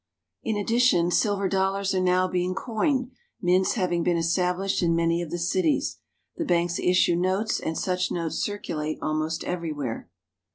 In 0.41 0.57
ad 0.57 0.65
dition, 0.65 1.13
silver 1.13 1.47
dollars 1.47 1.93
are 1.93 2.01
now 2.01 2.27
being 2.27 2.55
coined, 2.55 3.11
mints 3.39 3.73
having 3.73 4.01
been 4.01 4.17
established 4.17 4.81
in 4.81 4.95
many 4.95 5.21
of 5.21 5.29
the 5.29 5.37
cities. 5.37 5.99
The 6.37 6.43
banks 6.43 6.79
issue 6.79 7.15
notes, 7.15 7.59
and 7.59 7.77
such 7.77 8.09
notes 8.11 8.37
circulate 8.43 8.97
almost 8.99 9.43
everywhere. 9.43 10.09